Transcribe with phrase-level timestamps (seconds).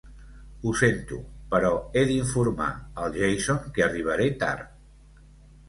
[0.63, 1.19] Ho sento,
[1.51, 2.71] però he d'informar
[3.05, 5.25] el Jason que arribaré tard.